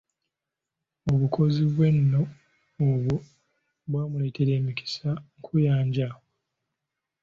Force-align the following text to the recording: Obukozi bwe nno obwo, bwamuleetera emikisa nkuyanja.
Obukozi 1.13 1.61
bwe 1.73 1.87
nno 1.97 2.21
obwo, 2.87 3.15
bwamuleetera 3.87 4.51
emikisa 4.59 5.09
nkuyanja. 5.37 6.07